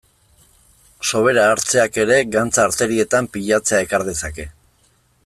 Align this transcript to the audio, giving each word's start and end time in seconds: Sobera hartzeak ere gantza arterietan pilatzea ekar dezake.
Sobera 1.09 1.43
hartzeak 1.49 1.99
ere 2.05 2.17
gantza 2.37 2.65
arterietan 2.71 3.29
pilatzea 3.37 3.83
ekar 3.89 4.07
dezake. 4.13 4.49